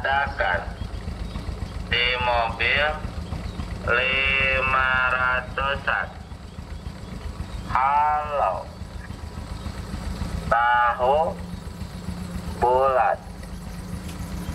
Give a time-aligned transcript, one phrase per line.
[0.00, 0.64] Adakan
[1.92, 2.88] di mobil
[3.84, 6.08] 500-an.
[7.68, 8.64] Halo.
[10.48, 11.36] Tahu
[12.64, 13.20] bulat.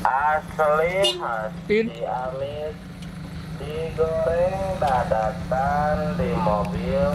[0.01, 1.21] Asli In.
[1.21, 2.73] hasti amis
[3.62, 7.13] digoreng dadakan di mobil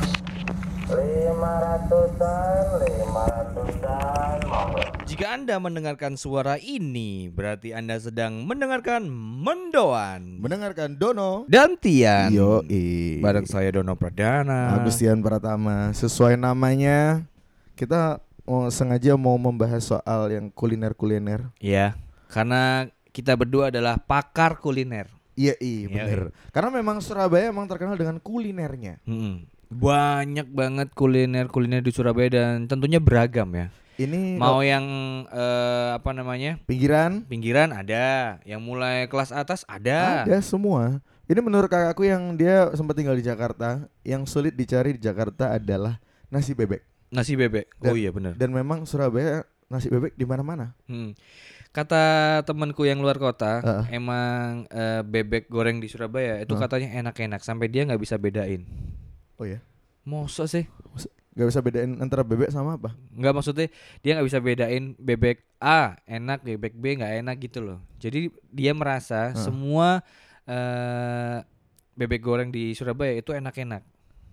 [0.90, 4.82] 500-an, 500-an mobil.
[5.06, 12.34] Jika Anda mendengarkan suara ini, berarti Anda sedang mendengarkan Mendoan Mendengarkan Dono dan Tian.
[12.34, 12.66] Yo
[13.22, 14.82] Bareng saya Dono Pradana.
[14.82, 17.22] Agustian Pratama Sesuai namanya
[17.78, 21.94] Kita mau sengaja mau membahas soal yang kuliner-kuliner Ya,
[22.26, 25.06] karena kita berdua adalah pakar kuliner.
[25.38, 29.46] Iya iya Iya, bener Karena memang Surabaya emang terkenal dengan kulinernya Mm-mm.
[29.70, 33.70] Banyak banget kuliner-kuliner di Surabaya dan tentunya beragam ya.
[33.96, 34.82] Ini Mau yang
[35.28, 36.56] eh, apa namanya?
[36.64, 40.24] pinggiran Pinggiran ada, yang mulai kelas atas ada.
[40.24, 45.04] Ada semua Ini menurut kakakku yang dia sempat tinggal di Jakarta Yang sulit dicari di
[45.04, 46.80] Jakarta adalah nasi bebek
[47.12, 47.76] Nasi bebek.
[47.84, 48.34] Oh Dan- iya benar.
[48.34, 51.14] Dan memang Surabaya nasi bebek di mana-mana Hmm.
[51.70, 52.02] Kata
[52.42, 53.94] temanku yang luar kota, Heeh.
[53.94, 56.62] emang eh, bebek goreng di Surabaya itu Heeh.
[56.62, 58.66] katanya enak-enak sampai dia nggak bisa bedain.
[59.36, 59.60] Oh ya
[60.10, 60.66] Masa sih?
[61.30, 63.70] Gak bisa bedain antara bebek sama apa Nggak maksudnya
[64.02, 67.78] dia nggak bisa bedain bebek A enak, bebek B nggak enak gitu loh.
[68.02, 69.38] Jadi dia merasa Heeh.
[69.38, 70.02] semua
[70.44, 71.38] eh,
[71.94, 73.86] bebek goreng di Surabaya itu enak-enak.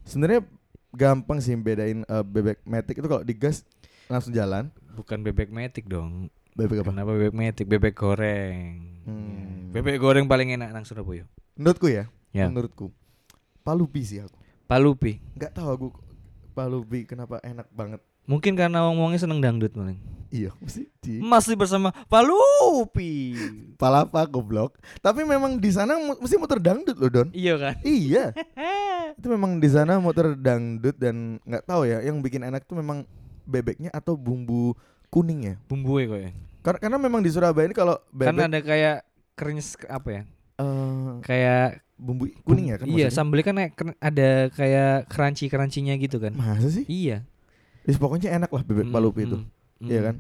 [0.10, 0.42] Sebenarnya
[0.90, 3.62] gampang sih bedain eh, bebek metik itu kalau digas
[4.10, 4.74] langsung jalan.
[4.98, 6.34] Bukan bebek metik dong.
[6.58, 6.90] Bebek apa?
[6.90, 7.66] Kenapa bebek metik?
[7.70, 8.82] Bebek goreng.
[9.06, 9.70] Hmm.
[9.70, 11.30] Bebek goreng paling enak nang Surabaya.
[11.54, 12.50] Menurutku ya, Ya.
[12.50, 12.90] menurutku
[13.62, 14.47] palupi sih aku.
[14.68, 15.24] Palupi.
[15.34, 15.88] Nggak tahu aku
[16.52, 18.04] palupi kenapa enak banget.
[18.28, 19.96] Mungkin karena ngomongnya seneng dangdut paling.
[20.28, 23.32] Iya, mesti di Masih bersama Palupi.
[23.82, 24.76] palapa goblok.
[25.00, 27.30] Tapi memang di sana mesti muter dangdut loh, Don.
[27.32, 27.80] iya kan?
[27.82, 28.36] Iya.
[29.18, 33.08] itu memang di sana muter dangdut dan nggak tahu ya, yang bikin enak tuh memang
[33.48, 34.76] bebeknya atau bumbu
[35.08, 35.56] kuning ya.
[35.72, 36.32] Bumbunya kok ya.
[36.60, 38.98] Karena, karena memang di Surabaya ini kalau bebek ada kayak
[39.40, 40.22] krenyes apa ya?
[40.60, 43.12] eh, Kayak bumbu kuning ya kan Iya, maksudnya?
[43.12, 43.58] sambelnya kan
[43.98, 46.34] ada kayak crunchy-crunchy-nya gitu kan.
[46.34, 46.86] Masa sih?
[46.86, 47.26] Iya.
[47.84, 49.38] Wis pokoknya enak lah bebek Mm, palupi itu.
[49.38, 49.48] mm,
[49.80, 49.90] mm.
[49.90, 50.16] Iya kan?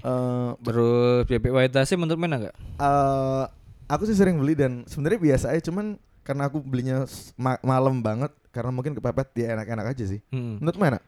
[0.00, 2.56] Eh Terus bebek white Tasnya menurut mana enggak?
[2.56, 3.44] eh,
[3.86, 8.30] aku sih sering beli dan sebenarnya biasa aja cuman karena aku belinya ma- malam banget
[8.48, 10.20] karena mungkin kepepet dia enak-enak aja sih.
[10.30, 10.98] Menurut mana?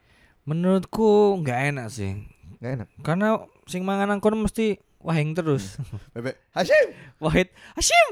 [0.44, 2.12] Menurutku nggak enak sih.
[2.60, 2.88] Nggak enak.
[3.00, 3.28] Karena
[3.64, 5.80] sing mangan angkon mesti wahing terus.
[6.12, 6.92] Bebek Hashim.
[7.24, 8.08] Wahid Hashim.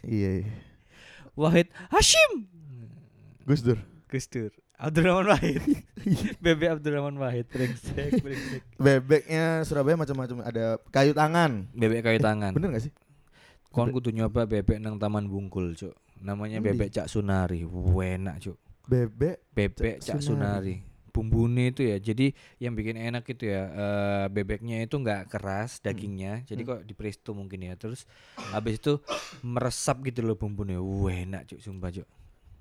[0.00, 0.48] Iya, iya.
[1.36, 2.48] Wahid Hashim.
[3.44, 3.78] Gus Dur.
[4.08, 4.50] Gus Dur.
[4.76, 5.60] Abdurrahman Wahid.
[6.44, 7.48] Bebek Abdurrahman Wahid.
[7.48, 8.62] Brengsek, brengsek.
[8.76, 11.68] Bebeknya Surabaya macam-macam ada kayu tangan.
[11.72, 12.52] Bebek kayu tangan.
[12.56, 12.92] Bener gak sih?
[13.72, 15.92] Kon kudu nyoba bebek nang Taman Bungkul, Cuk.
[16.20, 16.72] Namanya Endi?
[16.72, 17.64] bebek Cak Sunari.
[17.64, 18.56] Enak, Cuk.
[18.88, 20.80] Bebek Bebek Cak Cak Sunari.
[21.16, 21.96] Bumbune itu ya.
[21.96, 26.44] Jadi yang bikin enak itu ya eh, bebeknya itu nggak keras dagingnya.
[26.44, 27.72] Jadi kok di presto mungkin ya.
[27.80, 28.04] Terus
[28.52, 29.00] habis itu
[29.40, 30.76] meresap gitu loh bumbunya.
[30.76, 32.04] Wah, enak, Cuk, sumpah, Cuk.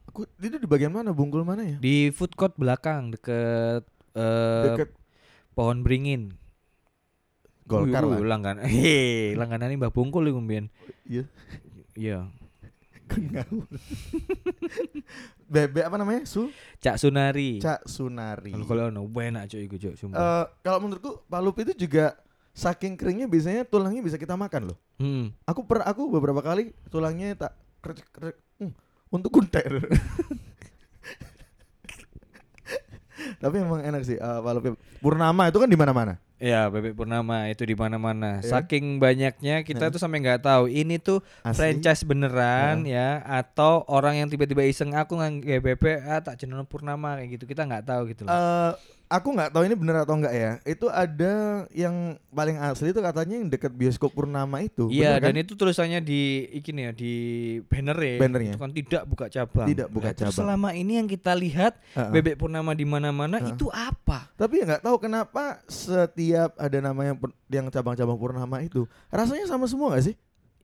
[0.07, 1.11] aku itu di bagian mana?
[1.11, 1.75] Bungkul mana ya?
[1.75, 3.83] Di food court belakang deket
[4.15, 4.95] eh, Deket
[5.51, 6.31] pohon beringin.
[7.67, 8.15] Golkar lah.
[8.23, 8.63] wih, Langganan.
[8.63, 10.71] Hehe, langganan ini Mbah Bungkul iku mbiyen.
[11.99, 12.31] Iya.
[13.05, 13.45] Iya.
[13.45, 13.69] Ngawur.
[15.53, 16.25] Bebek apa namanya?
[16.25, 16.49] Su
[16.81, 17.61] Cak Sunari.
[17.61, 18.51] Cak Sunari.
[18.51, 20.17] Kalau kalau ono wah, enak Cuk iku, Cuk, sumpah.
[20.17, 22.17] Eh, kalau menurutku palupi itu juga
[22.55, 24.77] saking keringnya biasanya tulangnya bisa kita makan loh.
[24.97, 25.35] Hmm.
[25.45, 28.73] Aku per aku beberapa kali tulangnya tak kerek kerek hmm,
[29.13, 29.69] untuk kunter.
[33.41, 34.73] Tapi emang enak sih eh, palupi.
[34.99, 36.17] Purnama itu kan di mana-mana.
[36.35, 38.43] Ya, bebek purnama itu di mana-mana.
[38.43, 38.59] Ya.
[38.59, 39.91] Saking banyaknya kita Ya.
[39.91, 41.55] tuh sampai nggak tahu ini tuh Asli.
[41.55, 47.15] franchise beneran ya atau orang yang tiba-tiba iseng aku nggak bebek ah tak jeneng purnama
[47.15, 47.47] kayak gitu.
[47.47, 48.35] Kita nggak tahu gitu loh.
[48.35, 48.71] Eh,
[49.07, 50.51] aku nggak tahu ini bener atau enggak ya.
[50.63, 51.33] Itu ada
[51.71, 54.89] yang paling asli itu katanya yang dekat bioskop Purnama itu.
[54.89, 55.29] Iya, kan?
[55.29, 56.21] dan itu tulisannya di
[56.51, 57.13] iki nih ya di
[57.63, 58.15] banner ya.
[58.17, 58.53] Bannernya.
[58.53, 59.67] Itu kan tidak buka cabang.
[59.67, 60.39] Tidak buka Nah, terus cabang.
[60.49, 62.11] selama ini yang kita lihat Heeh.
[62.11, 63.53] bebek purnama di mana-mana Heeh.
[63.53, 64.29] itu apa?
[64.33, 69.65] Tapi ya nggak tahu kenapa setiap ada namanya pur- yang cabang-cabang Purnama itu rasanya sama
[69.65, 70.15] semua gak sih?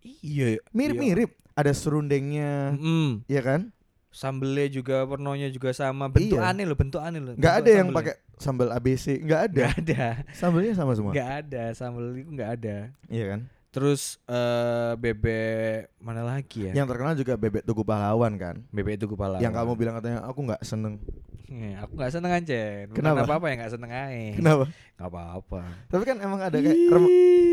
[0.01, 0.57] Iya.
[0.71, 1.38] Mirip-mirip.
[1.51, 3.27] Ada serundengnya, Mm.
[3.27, 3.75] ya kan?
[4.11, 6.11] Sambelnya juga warnanya juga sama.
[6.11, 6.51] Bentuk Iya.
[6.51, 7.33] aneh loh, bentuk aneh loh.
[7.39, 9.59] Nggak ada yang pakai sambal ABC, nggak ada.
[9.63, 10.05] Nggak ada.
[10.39, 11.11] Sambelnya sama semua.
[11.15, 12.75] Nggak ada, sambel itu nggak ada.
[13.07, 13.41] Iya kan?
[13.71, 16.75] Terus eh bebek mana lagi ya?
[16.75, 18.59] Yang terkenal juga bebek tugu pahlawan kan.
[18.67, 19.39] Bebek itu kepala.
[19.39, 20.99] Yang kamu bilang katanya aku nggak seneng.
[21.47, 22.59] Ya, aku nggak seneng aja.
[22.91, 23.23] Kenapa?
[23.23, 24.35] apa-apa ya nggak seneng aja.
[24.35, 24.63] Kenapa?
[24.99, 25.61] Nggak apa-apa.
[25.87, 27.05] Tapi kan emang ada kayak rem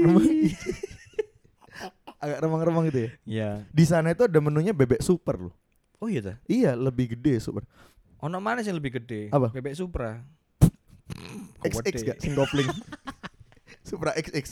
[0.02, 0.26] remang
[2.22, 3.10] agak remang-remang gitu ya.
[3.22, 3.50] Iya.
[3.70, 5.54] Di sana itu ada menunya bebek super loh.
[5.98, 6.34] Oh iya ta.
[6.46, 7.66] Iya, lebih gede super.
[8.18, 9.30] Ono mana sih yang lebih gede?
[9.30, 9.50] Apa?
[9.50, 10.22] Bebek Supra.
[11.60, 12.70] XX gak sing kopling.
[13.88, 14.46] Supra XX.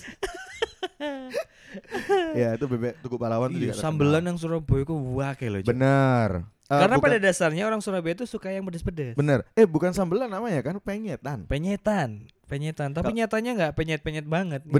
[2.40, 5.60] ya, itu bebek Tugu Pahlawan itu Iya, juga sambelan yang Surabaya ku wakil loh.
[5.62, 6.48] Benar.
[6.66, 9.14] Eh, Karena bukan- pada dasarnya orang Surabaya itu suka yang pedes-pedes.
[9.14, 9.46] Bener.
[9.54, 11.46] Eh bukan sambelan namanya kan penyetan.
[11.46, 12.90] Penyetan, penyetan.
[12.90, 14.60] Tapi nyatanya nggak penyet-penyet banget.
[14.66, 14.72] ya.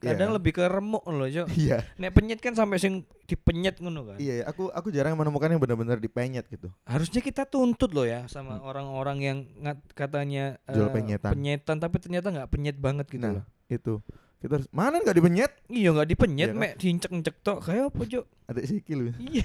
[0.00, 0.16] Bener.
[0.16, 0.36] Kadang Iya.
[0.36, 1.46] lebih ke remuk loh, Cok.
[1.60, 1.78] Iya.
[1.94, 4.16] Nek penyet kan sampai sing dipenyet ngono kan.
[4.16, 4.44] Iya, iya.
[4.44, 6.72] aku aku jarang menemukan yang benar-benar dipenyet gitu.
[6.82, 10.74] Harusnya kita tuntut loh ya sama orang-orang yang ngat- katanya Hmm.
[10.74, 11.30] Jual eh, penyetan.
[11.30, 13.44] penyetan tapi ternyata nggak penyet banget gitu Nah, loh.
[13.66, 14.00] Itu.
[14.40, 15.52] Kita harus mana nggak dipenyet?
[15.68, 16.58] Iya nggak dipenyet, Iya kan?
[16.58, 17.58] mek diincek-incek tok.
[17.60, 18.24] Kayak apa, Cok?
[18.48, 18.98] Ada sikil.
[18.98, 19.12] lu.
[19.20, 19.44] Iya.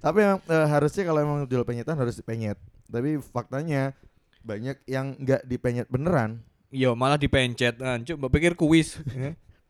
[0.00, 2.58] Tapi emang, eh, harusnya kalau emang jual penyetan harus dipenyet.
[2.84, 3.94] Tapi faktanya
[4.42, 6.42] banyak yang nggak dipenyet beneran.
[6.74, 7.78] Iya, malah dipencet.
[7.78, 8.98] Nah, mbak pikir kuis.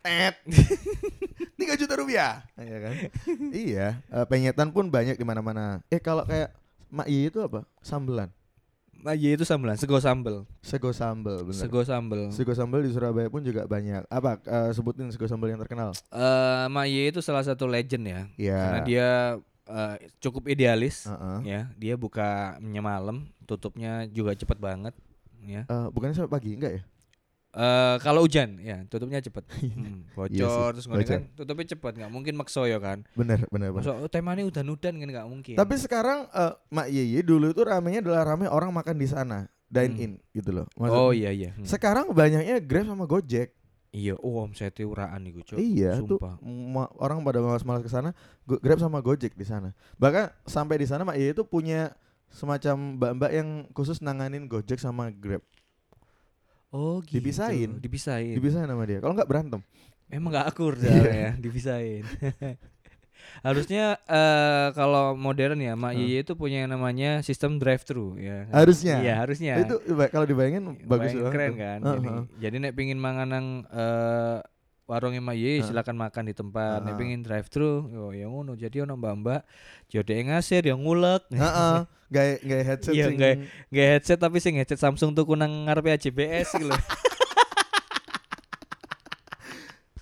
[0.00, 0.40] Tet.
[1.60, 2.40] 3 juta rupiah.
[2.56, 2.94] Iya kan?
[3.52, 5.84] iya, eh, penyetan pun banyak di mana-mana.
[5.92, 6.56] Eh kalau kayak
[6.94, 7.68] Mak itu apa?
[7.84, 8.32] Sambelan.
[9.04, 10.48] Iya itu sambelan, sego sambel.
[10.64, 11.60] Sego sambel, bener.
[11.60, 12.32] Sego sambel.
[12.32, 14.08] Sego sambal di Surabaya pun juga banyak.
[14.08, 15.92] Apa eh, sebutin sego sambal yang terkenal?
[16.08, 18.20] Eh, Maye itu salah satu legend ya.
[18.40, 18.56] Iya.
[18.56, 19.08] Karena dia
[19.68, 21.38] eh, cukup idealis Heeh.
[21.44, 21.60] ya.
[21.76, 24.96] Dia buka malam, tutupnya juga cepet banget
[25.44, 25.68] ya.
[25.68, 26.82] Eh, bukannya sampai pagi enggak ya?
[27.54, 29.46] Eh kalau hujan ya tutupnya cepet.
[29.74, 31.06] Hmm, bocor Iya sih, terus bocor.
[31.06, 33.06] kan tutupnya cepet nggak mungkin makso ya kan.
[33.14, 33.78] Bener, bener, bener.
[33.80, 35.54] Masa oh, temanya udan-udan kan nggak mungkin.
[35.54, 39.86] Tapi sekarang eh, Mak Yeye dulu itu ramenya adalah rame orang makan di sana, dine
[39.88, 40.04] Hmm.
[40.04, 40.66] in gitu loh.
[40.72, 41.50] oh Maksudnya- iya iya.
[41.52, 41.62] Hmm.
[41.64, 43.54] Sekarang banyaknya Grab sama Gojek.
[43.90, 46.34] Iya, oh omsetnya uraan nih gue iya, tuh Sumpah.
[46.42, 48.10] ma- orang pada malas-malas ke sana,
[48.42, 49.70] Grab sama Gojek di sana.
[49.96, 51.94] Bahkan sampai di sana Mak Yeye itu punya
[52.26, 55.46] semacam mbak-mbak yang khusus nanganin Gojek sama Grab.
[56.74, 57.22] Oh gitu.
[57.22, 57.78] Dipisahin.
[57.78, 58.34] Dipisahin.
[58.34, 58.98] Dipisahin sama dia.
[58.98, 59.62] Kalau nggak berantem.
[60.10, 62.02] Emang nggak akur ya, dipisahin.
[63.40, 65.94] Harusnya eh kalau modern ya, Mak.
[65.94, 68.46] Yeye itu punya yang namanya sistem drive thru ya.
[68.46, 68.62] kan?
[68.62, 68.94] Harusnya.
[69.00, 69.52] Iya, harusnya.
[69.58, 69.74] Itu
[70.10, 71.32] kalau dibayangin bagus Bayang- banget.
[71.32, 71.78] keren kan.
[71.78, 72.24] Heeh, Jadi, heeh.
[72.38, 74.38] jadi nek pingin mangan nang eh
[74.84, 75.66] warungnya Mak Yeye Heeh.
[75.66, 76.80] silakan makan di tempat.
[76.82, 76.94] Heeh.
[76.94, 78.52] pingin drive thru, yo ya ngono.
[78.52, 79.40] Jadi ono mbak-mbak
[79.86, 81.24] jode ngasir yang ngulek.
[81.30, 81.76] Heeh.
[82.06, 82.36] Gaya
[82.68, 83.38] headset Iya, sing- gaya-
[83.68, 86.68] Nggak headset tapi sing headset Samsung tuh kunang ngarepe AJBS gitu.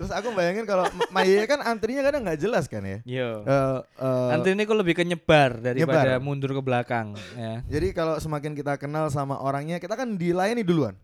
[0.02, 0.82] Terus aku bayangin kalau
[1.14, 2.98] Maya kan antrinya kadang nggak jelas kan ya.
[3.06, 3.46] Yo.
[3.46, 6.18] Eh, eh, Nanti ini kok lebih ke nyebar daripada Nyebar.
[6.18, 7.62] mundur ke belakang ya.
[7.70, 10.98] Jadi kalau semakin kita kenal sama orangnya, kita kan dilayani duluan.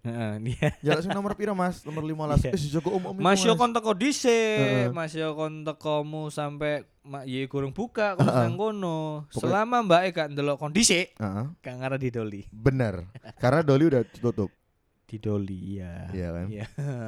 [0.82, 1.86] Jalan sing nomor piro Mas?
[1.86, 2.42] Nomor 15.
[2.42, 2.50] Iya.
[2.50, 3.22] Eh si Joko Om Om.
[3.22, 4.90] Mas yo kon teko dhisik, Heeh.
[4.90, 5.30] Mas yo
[5.62, 8.42] tekomu sampai mak ye kurang buka kon Heeh.
[8.50, 8.98] nang kono.
[9.30, 11.44] Selama Mbak e gak ndelok kondisi, Heeh.
[11.62, 12.50] gak ngarah didoli.
[12.50, 13.06] Bener.
[13.38, 14.50] Karena Doli udah tutup.
[15.08, 16.06] Didoli iya.
[16.12, 16.46] Iya kan?
[16.52, 16.66] Iya.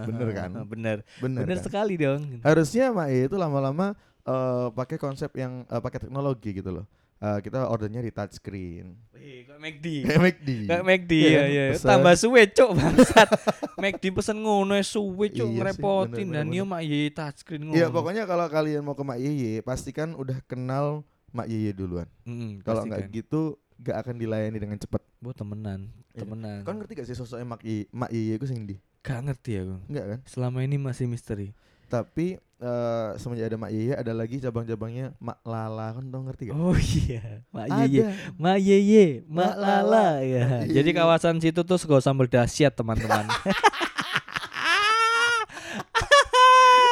[0.08, 0.50] Bener kan?
[0.64, 0.98] Bener.
[1.20, 1.44] Bener.
[1.44, 1.64] Bener kan?
[1.68, 2.40] sekali dong.
[2.40, 3.92] Harusnya Maya itu lama-lama
[4.24, 6.88] eh, pakai konsep yang eh, pakai teknologi gitu loh.
[7.20, 8.96] Eh, kita ordernya di touchscreen.
[9.12, 9.86] Wih, kok McD.
[10.08, 10.48] Kayak McD.
[10.72, 11.52] Kayak McD Iya ya kan?
[11.52, 11.64] ya.
[11.84, 13.28] Tambah suwe cuk bangsat.
[13.84, 17.76] McD pesen ngono ya suwe cuk Iya ngerepotin dan yo mak ye touchscreen ngono.
[17.76, 22.08] Iya pokoknya kalau kalian mau ke Mak Yeye pastikan udah kenal Mak Yeye duluan.
[22.24, 23.04] Mm, Kalau pastikan.
[23.04, 25.00] nggak gitu gak akan dilayani dengan cepat.
[25.18, 26.22] Bu temenan, Iya.
[26.22, 26.60] temenan.
[26.62, 27.84] Kau ngerti gak sih sosoknya Mak Yeye?
[27.90, 28.76] Mak Yeye itu sing di?
[29.00, 29.76] Gak ngerti aku.
[29.86, 30.18] Enggak kan?
[30.24, 31.52] Selama ini masih misteri.
[31.86, 36.54] Tapi eh semenjak ada Mak Yeye ada lagi cabang-cabangnya Mak Lala kan tau ngerti gak?
[36.54, 37.66] Oh iya, Mak.
[37.84, 38.02] Yeye,
[38.36, 40.06] Mak Yeye, Mak Mak Lala Lala.
[40.20, 40.46] ya.
[40.64, 40.74] Iya.
[40.76, 43.26] Jadi kawasan situ tuh sego sambal dahsyat teman-teman.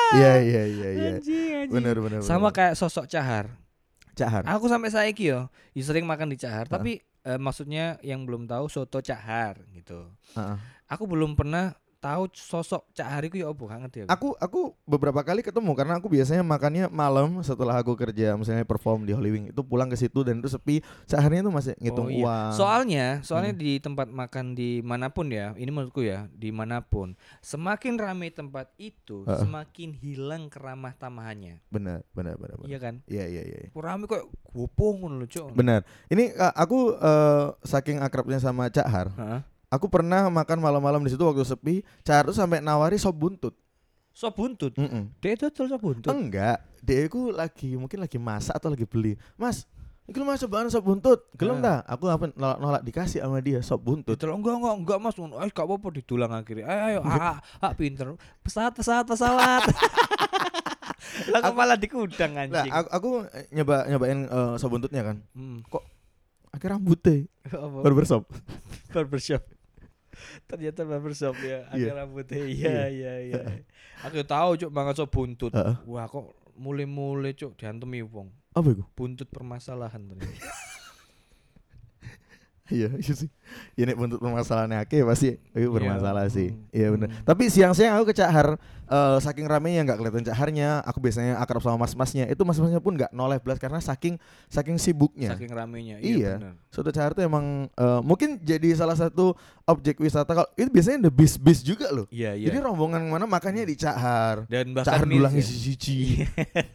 [0.09, 1.13] Iya iya iya iya.
[1.69, 2.25] Bener bener.
[2.25, 3.53] Sama kayak sosok Cahar.
[4.19, 4.43] Cahar.
[4.51, 6.75] Aku sampai saiki yo, ya sering makan di Cahar, Heeh.
[6.75, 10.11] tapi eh, maksudnya yang belum tahu soto Cahar gitu.
[10.35, 10.59] Heeh.
[10.91, 14.11] Aku belum pernah tahu sosok Cahar itu ya opo, gak ngerti aku.
[14.11, 19.03] Aku aku beberapa kali ketemu karena aku biasanya makannya malam setelah aku kerja misalnya perform
[19.03, 22.15] di Holy Wing itu pulang ke situ dan itu sepi seharinya tuh masih ngitung Oh,
[22.15, 22.23] iya.
[22.25, 22.51] uang.
[22.55, 23.61] Soalnya, soalnya Hmm.
[23.61, 28.31] di tempat makan di mana pun ya, ini menurutku ya, di mana pun, semakin ramai
[28.31, 29.43] tempat itu, Heeh.
[29.43, 32.57] semakin hilang keramah tamahannya, benar benar benar.
[32.57, 32.69] benar.
[32.71, 32.95] iya kan?
[33.05, 33.59] Iya iya iya.
[33.69, 35.45] Kok Rame kok gopong ngono lho.
[35.53, 35.83] Benar.
[36.07, 39.41] Ini uh, aku uh, saking akrabnya sama Cak Har, Heeh.
[39.69, 41.75] Aku pernah makan malam-malam di situ waktu sepi.
[42.03, 43.55] Tuh sampai nawari sop buntut.
[44.13, 44.75] Sop buntut.
[44.75, 45.15] Mm-mm.
[45.23, 46.11] Dia itu tuh sop buntut.
[46.11, 49.15] Enggak, dia itu lagi mungkin lagi masak atau lagi beli.
[49.39, 49.69] Mas,
[50.09, 51.29] ini mas cobaan sop buntut.
[51.39, 51.63] Gelem Ah.
[51.63, 51.79] dah.
[51.87, 54.19] Aku apa nolak-nolak dikasih sama dia sop buntut.
[54.19, 55.15] Ditelok enggak enggak enggak Mas.
[55.21, 56.65] Eh gak apa-apa didulang akhirnya.
[56.67, 58.17] Ayo ayo ah, ah, ah pinter.
[58.43, 59.63] Pesawat pesawat pesawat.
[61.31, 62.73] Lah kok malah dikudang Nah, anjing.
[62.73, 65.17] aku, aku eh, nyoba nyobain uh, sop buntutnya kan.
[65.37, 65.61] Hmm.
[66.49, 67.85] Akhirnya rambutnya Apa?
[67.85, 68.25] barbershop.
[68.97, 69.45] barbershop
[70.45, 71.61] ternyata barbershop ya Iya.
[71.69, 73.43] akhir rambutnya iya iya iya
[74.03, 75.77] aku tahu cuk mangan sop buntut Heeh.
[75.85, 78.35] wah kok mulai-mulai cuk diantemi wong.
[78.51, 78.83] Apa itu?
[78.99, 80.43] Buntut permasalahan ternyata.
[82.69, 83.29] Iya, iya sih.
[83.75, 86.53] Ya nek buntut permasalahannya akeh pasti itu bermasalah sih.
[86.53, 87.09] hmm, Iya benar.
[87.09, 87.25] hmm.
[87.25, 90.85] Tapi siang-siang aku ke Cahar eh, saking ramenya nggak kelihatan Caharnya.
[90.85, 92.29] Aku biasanya akrab sama mas-masnya.
[92.29, 94.21] Itu mas-masnya pun nggak noleh belas karena saking
[94.53, 95.33] saking sibuknya.
[95.33, 95.97] Saking ramenya.
[96.05, 96.37] Iya.
[96.41, 96.53] Iya.
[96.69, 99.33] Soto Cahar tuh emang eh, mungkin jadi salah satu
[99.65, 102.05] objek wisata kalau itu biasanya ada bis-bis juga loh.
[102.13, 102.53] Iya, iya.
[102.53, 104.45] Jadi rombongan mana makannya di Cahar.
[104.45, 105.53] dan Cahar bahkan dulang miris ya.
[105.57, 105.99] siji-siji.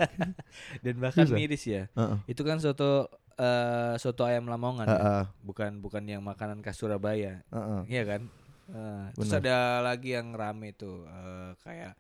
[0.84, 1.84] dan bahkan miris ya.
[1.94, 2.18] Heeh.
[2.30, 4.94] Itu kan soto eh, soto ayam Lamongan ya.
[4.94, 5.24] Heeh.
[5.42, 7.42] bukan bukan yang makanan khas Surabaya.
[7.50, 7.82] Heeh.
[7.90, 8.22] Iya kan?
[8.64, 11.94] Eh, terus ada lagi yang rame tuh eh, kayak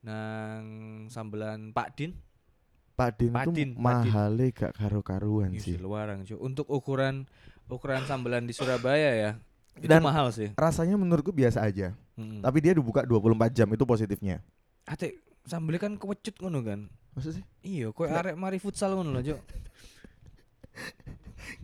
[0.00, 0.64] nang
[1.08, 2.12] sambelan Pak Din.
[2.96, 4.12] Pak Din Pak tuh Din, Pak Din.
[4.12, 5.76] mahalnya gak karu-karuan Ih, sih.
[5.76, 6.36] luaran cuy.
[6.36, 7.24] Untuk ukuran
[7.68, 9.30] ukuran sambelan di Surabaya ya.
[9.76, 10.52] Itu Dan- mahal sih.
[10.54, 11.96] Rasanya menurutku biasa aja.
[12.18, 12.44] Mm.
[12.44, 14.44] Tapi dia dibuka 24 jam itu positifnya.
[14.84, 16.80] Ate sambelnya kan kewecut ngono kan.
[17.16, 17.44] Maksud sih?
[17.64, 19.40] Iya, koyo arek mari futsal ngono lho, Cuk.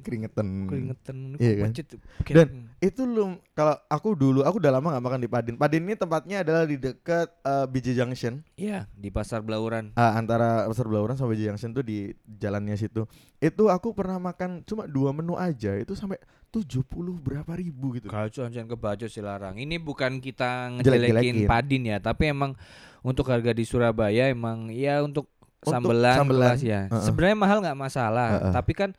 [0.03, 0.67] Keringetan.
[0.67, 1.71] Keringetan Iya kan?
[1.75, 1.89] kewecut.
[2.27, 2.49] Dan
[2.83, 5.55] Itu lu kalau aku dulu aku udah lama gak makan di Padin.
[5.59, 8.43] Padin ini tempatnya adalah di dekat eh, BJ Junction.
[8.59, 9.95] iya, di pasar Blauran.
[9.97, 13.07] Ah, antara Pasar Belauran sama BJ Junction tuh di jalannya situ.
[13.39, 16.19] Itu aku pernah makan cuma dua menu aja itu sampai
[16.51, 16.87] 70
[17.21, 18.09] berapa ribu gitu.
[18.09, 19.59] Kalau anjan kebacut sih larang.
[19.61, 22.57] Ini bukan kita ngejelekin Padin ya, tapi emang
[23.05, 25.31] untuk harga di Surabaya emang ya Untuk
[25.65, 26.81] sambelan, sambelan, kelas ya.
[26.91, 27.03] heeh.
[27.05, 28.53] Sebenarnya mahal nggak masalah, Heeh.
[28.53, 28.91] tapi kan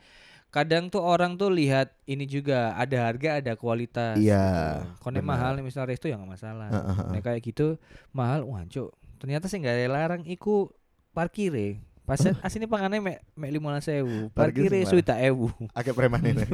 [0.48, 4.16] kadang tuh orang tuh lihat ini juga ada harga ada kualitas.
[4.16, 5.12] Iya, gitu.
[5.20, 5.24] Benar.
[5.28, 6.70] mahal misalnya resto ya nggak masalah.
[6.72, 7.08] Heeh, heeh.
[7.14, 7.68] Nah kayak gitu
[8.10, 8.90] mahal, wah cuk.
[9.20, 10.72] Ternyata sih nggak larang iku
[11.12, 11.84] parkire.
[12.08, 14.92] Pas asini pangannya mek mek lima sewu, Parkir parkire sembarang.
[14.96, 15.52] suita ewu.
[15.76, 16.48] Agak preman ini.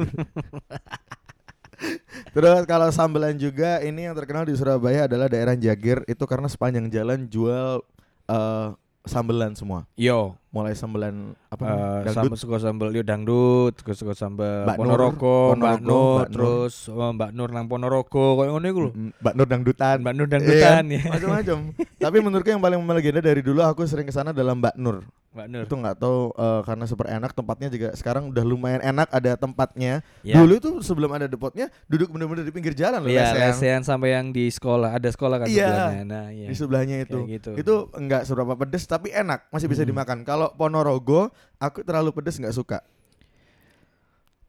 [2.34, 6.90] Terus kalau sambelan juga ini yang terkenal di Surabaya adalah daerah Jagir itu karena sepanjang
[6.90, 7.82] jalan jual
[8.26, 8.68] eh
[9.04, 9.86] sambelan semua.
[9.96, 11.66] Yo, Mulai sambelan apa
[12.06, 12.38] sambal Dangdut.
[12.38, 16.30] suka sambal yo dangdut, suka suka sambal Mbak Nur, Ponorogo, Mbak Ponorogo, Nur, Mbak Nur.
[16.30, 18.90] terus oh, Mbak Nur nang Ponorogo, koyo ngono iku lho.
[19.18, 19.96] Mbak Nur dangdutan.
[19.98, 21.10] Mbak Nur dangdutan Iya, ya.
[21.10, 21.58] Macam-macam.
[21.98, 25.02] Tapi menurutku yang paling melegenda dari dulu aku sering ke sana adalah Mbak Nur.
[25.34, 25.64] Mbak Nur.
[25.66, 29.98] Itu nggak tahu eh, karena super enak tempatnya juga sekarang udah lumayan enak ada tempatnya.
[30.22, 30.38] Ya.
[30.38, 33.50] Dulu itu sebelum ada depotnya duduk bener-bener di pinggir jalan loh Iya, lesehan.
[33.50, 35.66] lesehan sampai yang di sekolah, ada sekolah kan Iya.
[35.66, 36.02] sebelahnya.
[36.04, 36.46] Nah, iya.
[36.46, 37.18] di sebelahnya itu.
[37.18, 37.50] Kayak gitu.
[37.56, 39.90] Itu enggak seberapa pedes tapi enak, masih bisa Hmm.
[39.90, 40.18] dimakan.
[40.22, 42.78] Kalau Ponorogo aku terlalu pedes nggak suka.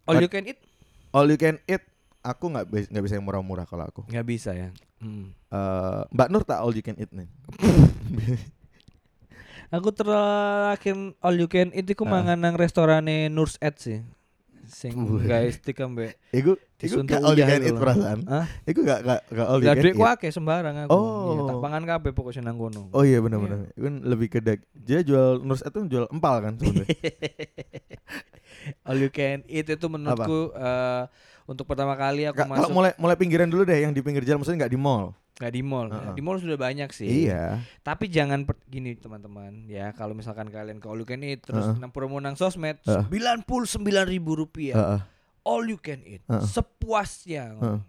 [0.04, 0.60] All you can eat?
[1.10, 1.82] All you can eat
[2.20, 4.04] aku nggak bis- nggak bisa yang murah-murah kalau aku.
[4.06, 4.70] Nggak bisa ya.
[5.00, 5.32] Hmm.
[5.48, 7.30] Eh, Mbak Nur tak all you can eat nih.
[9.74, 12.12] Aku terakhir all you can eat iku Ah.
[12.14, 14.00] mangan nang restorane Nur's Ed sih.
[14.76, 14.92] Sing
[15.24, 18.20] guys stick ambek Iku iku nggak all you can iku eat perasaan.
[18.28, 18.46] Hah?
[18.68, 20.12] Iku nggak nggak nggak all you can eat.
[20.20, 20.92] akeh sembarang aku.
[20.92, 21.32] Oh.
[21.32, 22.92] Iya, tak pangan kabeh pokoknya nang kono.
[22.92, 23.72] Oh iya benar-benar.
[23.72, 24.44] Itu kan lebih ke.
[24.76, 26.92] Dia jual Nurs itu jual empal kan sebenarnya.
[28.88, 31.04] All you can eat itu menurutku eh,
[31.48, 34.44] untuk pertama kali aku Kalau masuk mulai mulai pinggiran dulu deh yang di pinggir jalan
[34.44, 35.16] maksudnya nggak di mall.
[35.36, 35.88] Nggak di mall.
[35.90, 36.16] Heeh.
[36.16, 37.28] Di mall sudah banyak sih.
[37.28, 37.60] Iya.
[37.82, 41.64] Tapi jangan per- gini teman-teman ya kalau misalkan kalian ke all you can eat terus
[41.66, 41.78] Heeh.
[41.78, 45.00] nang promo nang sosmed sembilan puluh sembilan ribu rupiah Heeh.
[45.44, 46.40] all you can eat Heeh.
[46.42, 47.52] sepuasnya.
[47.52, 47.80] Heeh.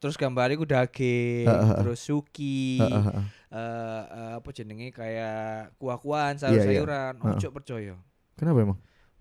[0.00, 1.76] Terus gambarnya ku daging, Heeh, heeh.
[1.76, 3.24] terus suki, Heeh, heeh.
[3.52, 6.48] eh, eh, apa jenenge kayak kuah-kuahan, Iya, iya.
[6.56, 7.14] sayur-sayuran.
[7.20, 7.36] Heeh.
[7.36, 7.94] Ojo percaya.
[8.32, 8.78] Kenapa emang?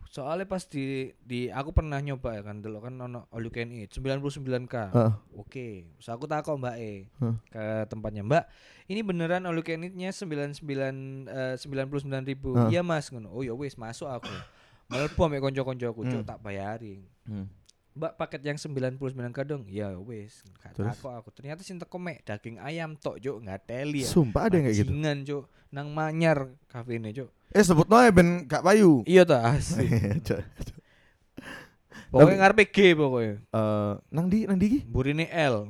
[0.10, 3.70] Soalnya pas di di aku pernah nyoba ya kan dulu kan ono all you can
[3.70, 4.76] eat 99k.
[4.90, 5.14] Heeh.
[5.38, 7.36] Oke, terus aku takut Mbak E Heeh.
[7.48, 8.44] ke tempatnya Mbak.
[8.90, 10.66] Ini beneran all you can eat-nya 99
[11.30, 12.58] eh, 99 ribu.
[12.58, 12.74] Heeh.
[12.74, 13.30] Iya Mas ngono.
[13.30, 14.34] Oh ya wis masuk aku.
[14.90, 16.10] Melebu ambek konco-koncoku, Hmm.
[16.10, 17.06] cuk tak bayarin.
[17.30, 17.46] Hmm.
[18.00, 18.96] Mbak paket yang 99
[19.30, 24.02] kadang ya wis gak takut aku ternyata sing teko mek daging ayam tok nggak teli
[24.02, 24.92] ya Sumpah ada yang kayak gitu.
[24.96, 29.04] Bajingan, cuk nang manyar kafe ini cuk Eh sebut noe ben gak payu.
[29.04, 29.90] iya tuh asli
[32.10, 34.80] pokoknya ngarepe G pokoknya Eh, nang di nang di ki?
[34.88, 35.68] burine L.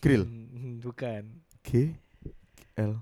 [0.00, 0.24] Grill.
[0.84, 1.22] Bukan
[1.62, 1.94] G
[2.74, 2.96] L.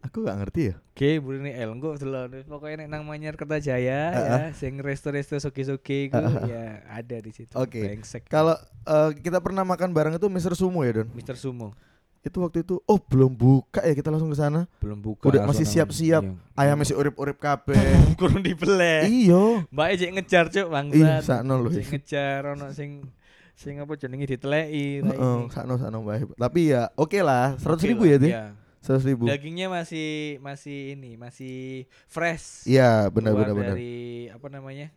[0.00, 0.76] Aku gak ngerti ya.
[0.94, 4.26] G burine L engko delok pokoknya nek nang manyar Kertajaya Heeh.
[4.26, 6.44] ya sing resto-resto suki-suki iku Heeh.
[6.48, 7.84] ya ada di situ Oke.
[7.84, 8.24] Brengsek.
[8.24, 10.52] Kalau eh, kita pernah makan bareng itu Mr.
[10.52, 11.08] Sumo ya, Don.
[11.12, 11.76] Mister Sumo
[12.20, 14.68] Itu waktu itu oh belum buka ya kita langsung ke sana.
[14.76, 16.20] belum buka Udah masih siap-siap.
[16.20, 16.36] iya.
[16.52, 17.80] Ayam masih urip-urip kabeh.
[18.20, 19.64] kurang dibeleh Iyo.
[19.68, 21.22] Mbak cek ngejar cuk Ih, bangsat.
[21.24, 21.72] sakno lho.
[21.72, 22.90] Sing ngejar ono sing
[23.52, 26.24] sing apa jenenge diteleki Heeh, sakno sakno bae.
[26.24, 28.32] Tapi ya oke lah, 100 ribu ya, Deh.
[28.32, 28.44] Iya.
[28.80, 29.24] 100 ribu.
[29.24, 30.08] Dagingnya masih
[30.40, 32.64] masih ini, masih fresh.
[32.64, 33.76] Iya, benar benar benar.
[33.76, 33.94] Dari
[34.28, 34.88] apa namanya?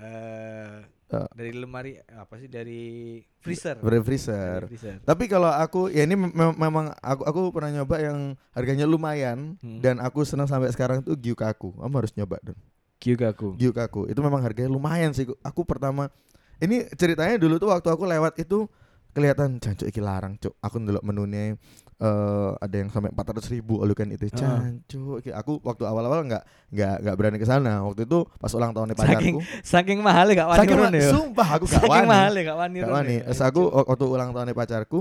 [0.00, 1.26] eh Eh.
[1.34, 3.76] dari lemari apa sih dari freezer.
[3.76, 4.60] Dari Dari freezer.
[4.64, 4.96] freezer.
[5.02, 8.18] Tapi kalau aku ya ini mem- mem- memang aku aku pernah nyoba yang
[8.50, 9.82] harganya lumayan Hmm.
[9.82, 11.74] dan aku senang sampai sekarang tuh Gyukaku.
[11.74, 12.56] Kamu harus nyoba dong.
[12.96, 13.58] Gyukaku.
[13.58, 14.06] Gyukaku.
[14.06, 15.26] Itu memang harganya lumayan sih.
[15.42, 16.14] Aku pertama
[16.58, 18.70] ini ceritanya dulu tuh waktu aku lewat itu
[19.10, 20.54] kelihatan jancuk iki larang, Cuk.
[20.62, 21.58] Aku ndelok menunya
[22.00, 25.20] eh ada yang sampai 400 ribu kan itu jancuk.
[25.20, 26.42] Iki Aku waktu awal-awal nggak
[26.72, 27.84] nggak nggak berani ke sana.
[27.84, 29.40] Waktu itu pas ulang tahunnya Saking pacarku.
[29.60, 31.10] saking mahal gak wani Saking ma- ya.
[31.12, 32.08] sumpah aku gak Saking wani.
[32.08, 33.16] mahal gak wani Gak wani.
[33.20, 33.44] ya.
[33.46, 35.00] Aku waktu ulang tahunnya pacarku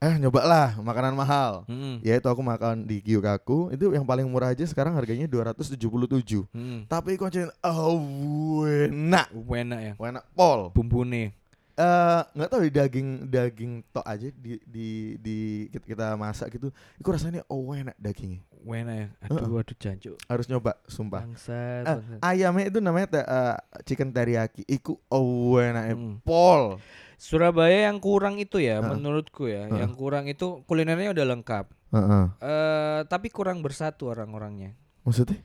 [0.00, 1.68] eh nyobalah makanan mahal.
[1.68, 2.00] Mm-mm.
[2.00, 6.46] Ya itu aku makan di Gyukaku itu yang paling murah aja sekarang harganya 277.
[6.56, 6.88] Mm.
[6.88, 9.28] Tapi kuncinya oh enak.
[9.34, 9.92] Enak ya.
[9.98, 10.72] Enak pol.
[10.72, 11.36] Bumbune.
[11.80, 16.68] Eh nggak tahu di daging daging tok aja di di di kita- kita masak gitu.
[17.00, 18.44] Itu rasanya oh enak dagingnya.
[18.60, 19.08] Enak ya.
[19.24, 20.20] Aduh aduh jancuk.
[20.28, 21.24] Harus nyoba sumpah.
[21.24, 21.82] Bangsat.
[21.82, 22.18] Eh, bangsat.
[22.20, 24.68] ayamnya itu namanya te- eh, chicken teriyaki.
[24.68, 26.20] Iku oh enak Mm.
[26.20, 26.76] pol.
[27.16, 28.88] Surabaya yang kurang itu ya Heeh.
[28.92, 29.64] menurutku ya.
[29.64, 29.80] Heeh.
[29.80, 31.66] Yang kurang itu kulinernya udah lengkap.
[31.92, 32.24] Heeh.
[32.40, 34.76] Eh tapi kurang bersatu orang-orangnya.
[35.00, 35.40] Maksudnya?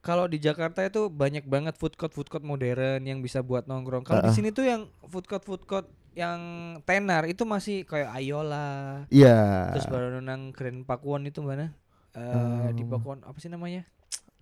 [0.00, 4.00] Kalau di Jakarta itu banyak banget food court food court modern yang bisa buat nongkrong.
[4.00, 4.36] Kalau di Heeh.
[4.36, 5.84] sini tuh yang food court food court
[6.16, 6.40] yang
[6.88, 9.04] tenar itu masih kayak Ayola.
[9.12, 9.70] Iya.
[9.76, 11.76] Terus baru nang Grand Pakuan itu mana?
[12.16, 12.96] Eh di Oh.
[12.96, 13.84] Pakuan apa sih namanya?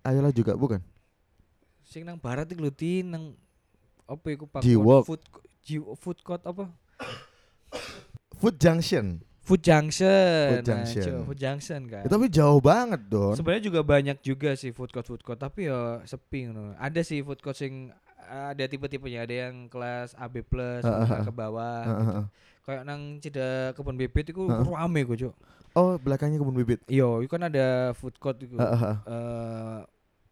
[0.07, 0.79] Ayolah juga bukan?
[1.83, 3.35] Sing nang barat iku lho Tin, nang
[4.07, 5.03] apa iku Pakuan?
[5.03, 5.21] Food
[5.99, 6.71] food court apa?
[8.39, 9.19] Food Junction.
[9.49, 10.61] Food Junction.
[10.61, 11.13] Food Junction.
[11.17, 12.03] Nah, food Junction kan.
[12.05, 13.33] Ya, tapi jauh banget Don.
[13.33, 16.77] Sebenarnya juga banyak juga sih food court food court tapi ya sepi ngono.
[16.77, 17.89] Ada sih food court sing
[18.29, 21.25] ada tipe-tipenya, ada yang kelas AB plus menengah heeh.
[21.25, 21.81] ke bawah.
[21.81, 22.13] Heeh, gitu.
[22.13, 22.25] heeh.
[22.69, 24.69] Kayak nang ceda kebun bibit itu Heeh.
[24.69, 25.33] rame kok, Cuk.
[25.73, 26.79] Oh, belakangnya kebun bibit.
[26.85, 28.53] Iya, itu kan ada food court itu.
[28.53, 28.97] Heeh, heeh.
[29.09, 29.81] Eh,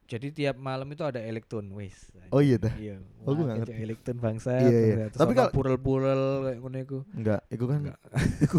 [0.08, 2.08] jadi tiap malam itu ada elektron, wis.
[2.32, 2.72] Oh iya dah.
[2.74, 2.96] Iya.
[3.22, 3.74] Oh, Wah, nggak ngerti.
[3.78, 4.56] Elektron bangsa.
[4.56, 4.96] Iya, iya.
[5.12, 6.98] Tapi kalau purel-purel kayak ngono iku.
[7.12, 7.82] Enggak, itu kan
[8.48, 8.58] iku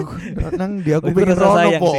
[0.54, 1.92] nang dia aku Iku pengen rasa rono sayang po.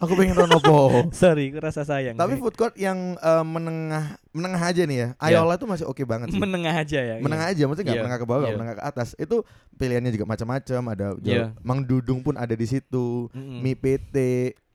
[0.00, 0.78] Aku pengen rono po.
[1.20, 2.16] Sorry, aku rasa sayang.
[2.16, 5.08] Tapi food court yang eh, menengah menengah aja nih ya.
[5.20, 6.40] Ayola tuh masih oke banget sih.
[6.40, 7.16] menengah aja ya.
[7.20, 7.54] menengah iya.
[7.56, 8.54] aja maksudnya nggak Iya, menengah ke bawah iya.
[8.54, 9.36] menengah ke atas itu
[9.74, 11.52] pilihannya juga macam-macam ada Iya.
[11.52, 14.16] jauh- Mang Dudung pun ada di situ mie PT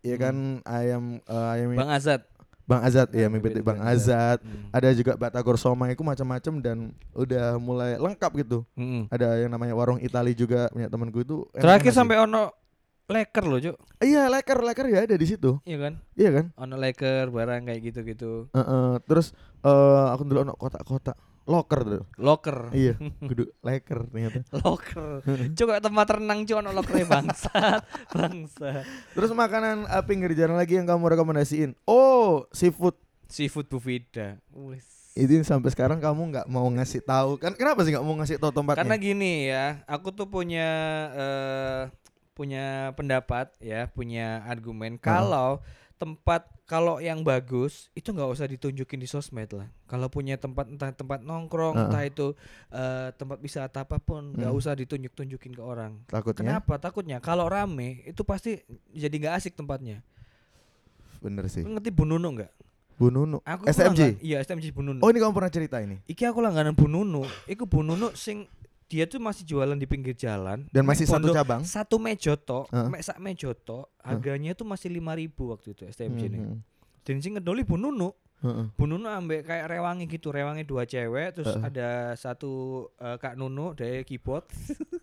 [0.04, 2.21] ya kan ayam eh, ayam Bang Azad.
[2.63, 4.38] Bang Azad ya PT Bang Azad.
[4.38, 4.71] Azad Mm.
[4.71, 6.78] ada juga Batagor Soma itu macam-macam dan
[7.12, 9.08] udah mulai lengkap gitu Mm-mm.
[9.08, 11.97] ada yang namanya warung Itali juga punya temanku itu Terakhir sih.
[11.97, 12.52] sampai ono
[13.06, 13.76] leker loh, Cuk.
[13.99, 15.93] iya leker leker ya ada di situ Iya kan?
[16.15, 18.47] iya kan Ono leker barang kayak gitu-gitu.
[18.49, 22.71] Heeh, terus eh aku dulu ono kotak-kotak loker dulu Loker.
[22.71, 22.95] iya
[23.29, 25.19] kudu leker ternyata Loker.
[25.53, 27.82] Cuk kayak tempat renang cuk ono lokernya bangsat.
[28.15, 28.84] Bangsat.
[29.12, 31.75] Terus makanan uh, pinggir jalan lagi yang kamu rekomendasiin.
[31.84, 32.95] Oh, seafood.
[33.27, 34.39] Seafood Bufida.
[34.53, 34.86] Wis.
[35.13, 37.38] Itu sampai sekarang kamu nggak mau ngasih tahu.
[37.38, 38.82] Kan kenapa sih nggak mau ngasih tahu tempatnya?
[38.82, 40.69] Karena gini ya, aku tuh punya
[41.13, 41.82] eh
[42.34, 45.62] punya pendapat ya, punya argumen kalau
[46.01, 49.67] tempat kalau yang bagus itu nggak usah ditunjukin di sosmed lah.
[49.84, 51.86] Kalau punya tempat entah tempat nongkrong, Heeh.
[51.86, 52.28] entah itu
[52.69, 54.58] eh, tempat wisata apa pun, nggak Hmm.
[54.58, 55.99] usah ditunjuk-tunjukin ke orang.
[56.08, 56.58] Takutnya.
[56.58, 56.80] Kenapa?
[56.80, 59.99] Takutnya kalau rame itu pasti jadi nggak asik tempatnya.
[61.19, 61.63] Bener sih.
[61.63, 62.52] Ngerti Bu Nunu nggak?
[62.93, 63.39] Bu Nunu.
[63.43, 64.19] Aku SMG.
[64.19, 64.99] Iya SMG Bu Nunu.
[64.99, 65.99] Oh ini kamu pernah cerita ini.
[66.06, 67.23] Iki aku langganan Bu Nunu.
[67.43, 68.47] Iku Bu Nunu sing
[68.93, 71.65] dia tuh masih jualan di pinggir jalan Dan masih satu cabang.
[71.65, 72.88] satu mejo tok, Heeh.
[72.88, 76.38] mek sak mejo tok, harganya tuh masih 5000 waktu itu STMJ ini.
[76.39, 76.58] Mhm.
[77.01, 78.13] Dan sing ngedoli Bu Nunu.
[78.39, 78.69] Heeh.
[78.75, 81.65] Bu Nunu ambek kayak rewangi gitu, rewangi dua cewek, terus Heeh.
[81.65, 82.51] ada satu
[82.95, 84.45] eh, Kak Nunu dari keyboard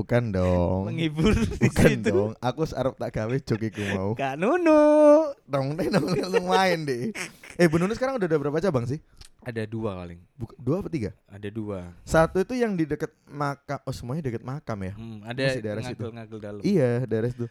[0.00, 0.88] Bukan dong.
[0.88, 2.08] menghibur di Bukan situ.
[2.08, 2.32] dong.
[2.40, 4.10] Aku arep tak gawe jogiku mau.
[4.16, 4.80] Kak Nunu.
[5.44, 6.08] Dong deh dong
[6.48, 7.12] main deh.
[7.54, 8.96] Eh Bu Nunu sekarang udah ada berapa cabang sih?
[9.40, 10.20] Ada dua paling.
[10.36, 11.10] Buk- dua apa tiga?
[11.26, 11.92] Ada dua.
[12.02, 13.80] Satu itu yang di deket makam.
[13.84, 14.92] Oh semuanya deket makam ya?
[14.96, 15.96] Hmm, ada Masih daerah situ.
[16.00, 16.62] ngagel-ngagel dalam.
[16.64, 17.46] Iya daerah situ.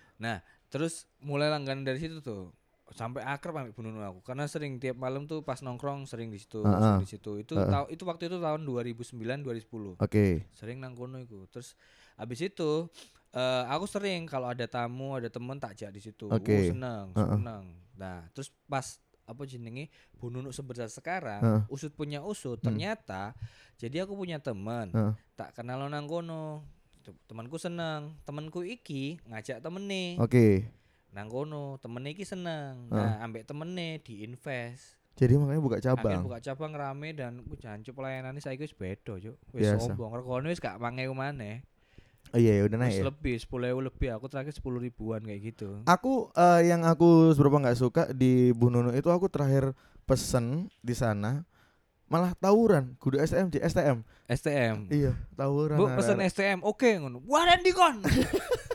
[0.70, 2.54] Terus mulai langganan dari situ tuh
[2.90, 6.38] sampai akrab sampai Bu Nunu aku karena sering tiap malam tuh pas nongkrong sering di
[6.38, 6.74] situ, Heeh.
[6.74, 7.32] sering di situ.
[7.38, 7.70] Itu Heeh.
[7.70, 9.94] tahu itu waktu itu tahun 2009 2010.
[9.98, 10.50] Oke.
[10.52, 11.46] Sering nang kono iku.
[11.48, 11.78] Terus
[12.16, 12.90] habis itu
[13.30, 16.26] eh aku sering kalau ada tamu, ada temen tak jak di situ.
[16.28, 16.50] Oke.
[16.50, 17.30] Uh, seneng, Heeh.
[17.32, 17.64] seneng.
[17.94, 21.62] Nah, terus pas apa jenenge Bu Nunu sebesar sekarang, Heeh.
[21.70, 22.74] usut punya usut, Hmm.
[22.74, 23.38] ternyata
[23.78, 25.14] jadi aku punya teman Heeh.
[25.36, 26.66] tak kenal nang kono.
[27.00, 30.68] Tem- Temanku seneng, temanku iki ngajak temene Oke.
[31.10, 36.22] Nang kono temene iki seneng nah ambek temene diinvest Jadi makanya buka Akhirnya cabang.
[36.24, 40.58] buka cabang rame dan ku jancuk pelayanannya saiki wis beda cuk wis sombong regane wis
[40.58, 41.60] gak 5000 maneh
[42.30, 43.06] Oh iya ya udah naik wis ya.
[43.06, 43.50] lebih 10.000
[43.84, 48.54] lebih aku terakhir 10 ribuan kayak gitu Aku eh, yang aku seberapa nggak suka di
[48.54, 49.74] Bu Nunu itu aku terakhir
[50.06, 51.44] pesen di sana
[52.06, 54.88] malah tawuran kudu STMJ STM STM.
[54.88, 56.18] iya tawuran Bu pesen.
[56.22, 57.22] STM, oke ngono.
[57.24, 58.02] Wah, ada dikon.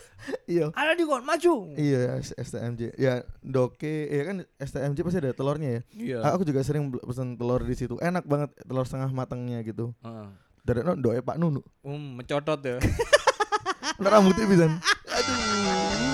[0.47, 1.53] iya Ada dikon, maju.
[1.75, 6.19] iya STMJ ya doke ya kan STMJ pasti ada telurnya ya Iya.
[6.27, 10.29] aku juga sering pesen telur di situ enak banget telur setengah matangnya gitu Heeh.
[10.61, 12.77] dari no doe Pak Nunu Um, mencotot ya.
[14.01, 14.67] rambutnya bisa
[15.07, 16.11] aduh